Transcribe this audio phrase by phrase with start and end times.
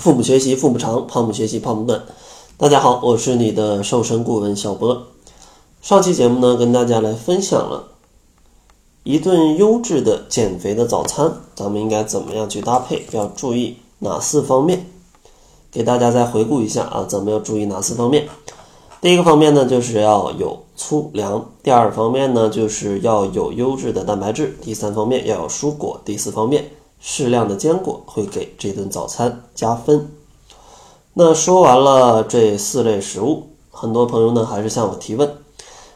[0.00, 2.02] 父母学习父母长，胖母学习胖母短。
[2.56, 5.08] 大家好，我是你的瘦身顾问小波。
[5.82, 7.88] 上期节目呢，跟大家来分享了
[9.02, 13.04] 一顿优质的减肥的早餐，咱们应该怎么样去搭配？
[13.10, 14.86] 要注意哪四方面？
[15.70, 18.26] 给大家再回顾一下啊，咱们要注意哪四方面？
[19.02, 26.70] 第一个方面呢，就是要有粗粮；第二方面呢，就是要有优质的蛋白质；第三方面要有蔬果；第四方面，
[27.00, 30.12] 适量的坚果会给这顿早餐加分。
[31.14, 35.34] 那说完了这四类食物，很多朋友呢还是向我提问：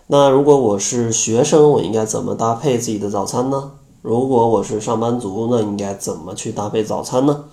[0.08, 3.72] 那如果我是学生，我应该怎么搭配自己的早餐呢？
[4.02, 7.44] 如果我是上班族，那应该怎么去搭配早餐呢？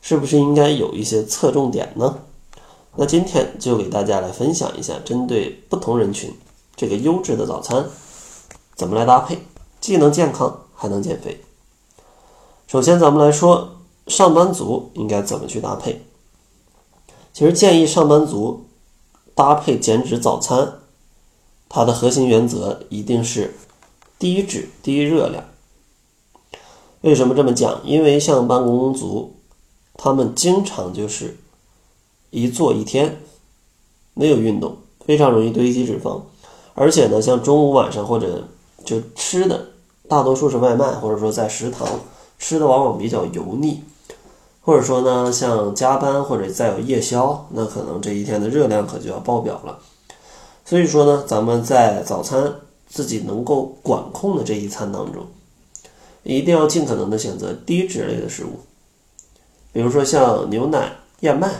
[0.00, 2.18] 是不是应该有一些侧重点呢？
[2.96, 6.32] 那今天就给大家来分享一下，针对不同人群，
[6.76, 7.86] 这个优质的早餐
[8.76, 9.38] 怎么来搭配，
[9.80, 11.40] 既能健康还能减肥。
[12.66, 16.04] 首先，咱们来说上班族应该怎么去搭配。
[17.32, 18.66] 其实建议上班族
[19.34, 20.80] 搭配减脂早餐，
[21.68, 23.54] 它的核心原则一定是
[24.18, 25.44] 低脂低热量。
[27.02, 27.80] 为什么这么讲？
[27.84, 29.36] 因为像办公族，
[29.94, 31.38] 他们经常就是。
[32.30, 33.20] 一坐一天，
[34.12, 36.20] 没有运动，非常容易堆积脂肪。
[36.74, 38.48] 而且呢，像中午、晚上或者
[38.84, 39.68] 就吃的，
[40.08, 41.86] 大多数是外卖，或者说在食堂
[42.38, 43.82] 吃的，往往比较油腻。
[44.62, 49.78] 或者说呢，像加班或者再有夜宵，那可能这一天的热量可就要爆表了。
[50.64, 52.54] 所以说呢，咱们在早餐
[52.88, 55.26] 自己能够管控的这一餐当中，
[56.22, 58.60] 一定要尽可能的选择低脂类的食物，
[59.72, 61.50] 比如说像牛奶、燕麦。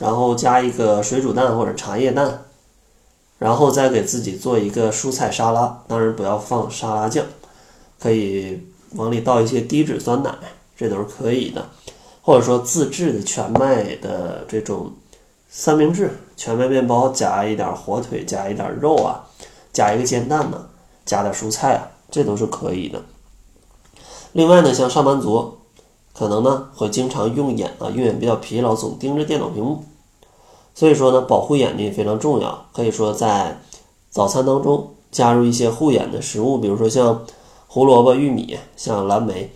[0.00, 2.44] 然后加一个水煮蛋或者茶叶蛋，
[3.36, 7.26] 然后再给自己做一个蔬菜沙拉，当然不要放沙拉酱，
[7.98, 8.62] 可以
[8.96, 10.34] 往里倒一些低脂酸奶，
[10.76, 11.68] 这都是可以的。
[12.22, 14.92] 或者说自制的全麦的这种
[15.48, 19.24] 三明治，全麦面包加一点火腿，加一点肉啊，
[19.72, 20.66] 加一个煎蛋呢，
[21.04, 23.02] 加点蔬菜啊，这都是可以的。
[24.32, 25.54] 另外呢，像上班族。
[26.14, 29.84] 可能呢会经常用眼啊，用眼比较疲劳，总盯着电脑屏幕，
[30.74, 32.66] 所以说呢保护眼睛也非常重要。
[32.72, 33.60] 可以说在
[34.10, 37.24] 早餐当中加入一些护眼的食物，比如说像
[37.68, 39.52] 胡萝卜、玉米，像蓝莓。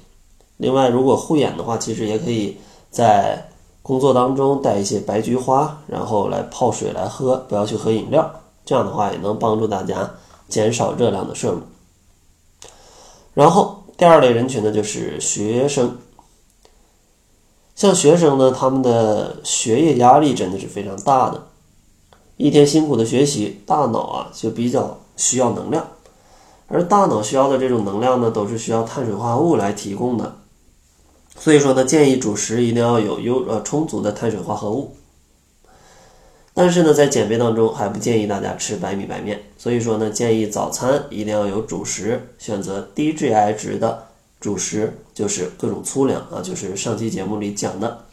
[0.58, 2.58] 另外，如果护眼的话，其实也可以
[2.90, 3.48] 在
[3.82, 8.30] 工作当中带一些白菊花，然后来泡水来喝，不要去喝饮料。
[8.64, 10.08] 这样的话也能帮助大家
[10.46, 11.60] 减少热量的摄入。
[13.34, 15.98] 然后第二类人群呢就是学生。
[17.74, 21.42] 像学生呢，他们的学业压力真的是非常大的，
[22.36, 25.88] 一天辛苦的学习，大脑啊就比较需要能量，
[26.72, 30.38] 而大脑需要的这种能量呢，都是需要碳水化合物来提供的。
[31.38, 34.97] 所以说呢，建议主食一定要有优呃充足的碳水化合物。
[36.55, 44.06] 但是呢，在减肥当中还不建议大家吃白米白面，所以说呢，建议早餐一定要有主食，选择低 GI 值的。
[44.41, 48.06] 主食就是各种粗粮啊，就是上期节目里讲的，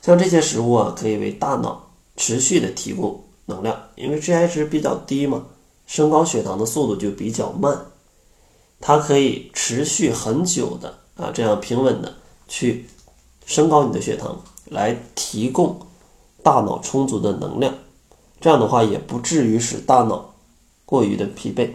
[0.00, 5.44] 像这些食物啊，可以为大脑持续的提供能量，因为 GI 值比较低嘛，
[5.86, 7.78] 升高血糖的速度就比较慢，
[8.80, 12.14] 它可以持续很久的啊，这样平稳的
[12.46, 12.86] 去
[13.44, 15.78] 升高你的血糖，来提供
[16.42, 17.74] 大脑充足的能量，
[18.40, 20.34] 这样的话也不至于使大脑
[20.84, 21.70] 过于的疲惫。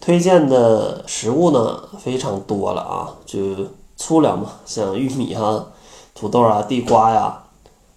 [0.00, 5.66] 推荐的食物呢非常多了啊，就粗粮嘛，像玉米啊、
[6.14, 7.44] 土豆啊、地瓜呀，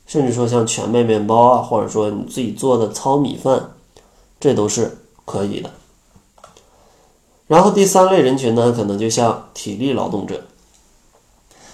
[0.05, 3.71] 甚至说像全麦面包啊，或者说你自己做的糙米饭，
[4.39, 5.71] 这都是可以的。
[7.47, 10.45] 然后第三类人群呢，可能就像体力劳动者，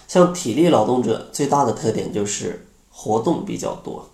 [0.07, 4.09] 像体力劳动者最大的特点就是活动比较多，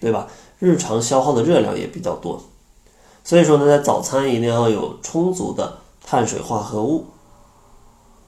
[0.00, 0.28] 对吧？
[0.58, 2.42] 日常消耗的热量也比较多。
[3.24, 7.06] 所以说呢，在早餐一定要有充足的碳水化合物，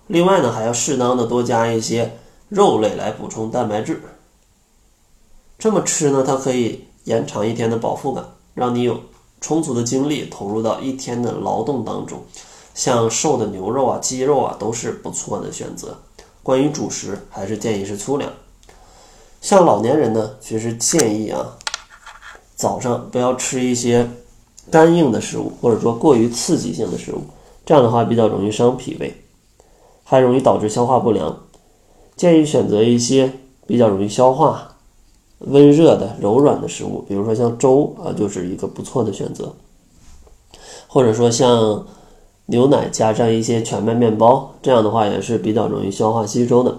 [0.08, 2.18] 另外呢，还要适当的多加一些
[2.48, 4.02] 肉类来补充蛋白质。
[5.56, 8.24] 这么吃呢，它可以延长一天的饱腹感，
[8.54, 9.00] 让你有
[9.40, 12.22] 充足的精力投入到一天的劳动当中。
[12.74, 15.98] 像瘦的牛肉啊、鸡肉啊，都是不错的选择。
[16.42, 18.32] 关于主食，还是建议是粗粮。
[19.40, 21.56] 像老年人呢，其实建议啊，
[22.54, 24.08] 早上不要吃一些。
[24.70, 27.22] 干硬的食物，或者说过于刺激性的食物，
[27.64, 29.24] 这样的话比较容易伤脾胃，
[30.04, 31.38] 还容易导致消化不良。
[32.16, 33.32] 建议选择一些
[33.66, 34.76] 比较容易消化、
[35.38, 39.52] 温热的、柔软的食物，比如说像粥啊，就是一个不错的选择。
[40.86, 41.86] 或者说像
[42.46, 46.76] 牛奶加上一些全麦面包，这样的话也是比较容易消化吸收的。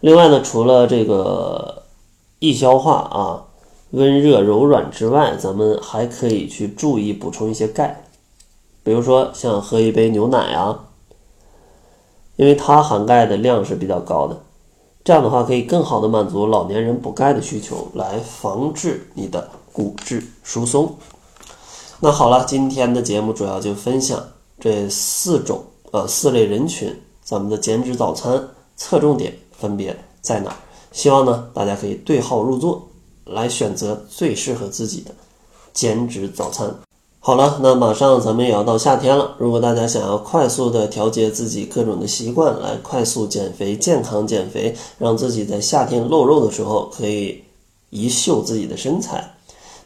[0.00, 1.84] 另外呢，除了这个
[2.38, 3.44] 易消化啊、
[3.90, 8.04] 温热柔软之外，咱们还可以去注意补充一些钙，
[8.82, 10.84] 比如说像喝一杯牛奶啊，
[12.36, 14.40] 因为它含钙的量是比较高的，
[15.02, 20.94] 这样的话可以更好的满足老年人补钙的需求，来防治你的骨质疏松。
[22.00, 24.22] 那好了，今天的节目主要就分享
[24.58, 30.56] 这四种啊四类人群，咱们的减脂早餐侧重点分别在哪儿？
[30.92, 32.88] 希望呢大家可以对号入座，
[33.24, 35.14] 来选择最适合自己的
[35.72, 36.74] 减脂早餐。
[37.30, 47.44] 好了，那马上咱们也要到夏天了，如果大家想要快速的调节自己各种的习惯，来快速减肥、健康减肥，让自己在夏天露肉的时候可以
[47.90, 49.36] 一秀自己的身材。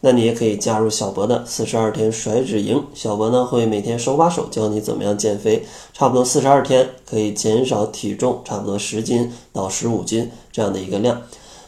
[0.00, 11.20] 那你也可以加入小博的四十二天甩脂营，小博呢会每天手把手教你怎么样减肥，差不多四十二天可以减少体重差不多十斤到十五斤这样的一个量。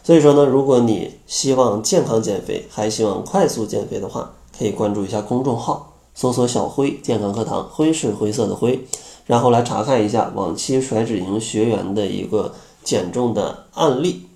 [0.02, 8.86] 所以说呢，如果你希望健康减肥，还希望快速减肥的话，可以关注一下公众号，搜索“小辉健康课堂”，辉是灰色的灰，
[9.26, 14.26] 然后来查看一下往期甩脂营学员的一个减重的案例。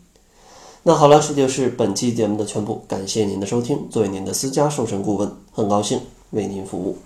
[0.83, 3.87] 那好了，这就是本期节目的全部，感谢您的收听。
[3.91, 6.01] 作为您的私家瘦身顾问，很高兴
[6.31, 6.97] 为您服务。